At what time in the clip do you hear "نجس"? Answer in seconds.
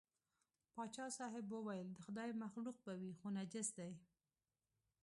3.37-3.67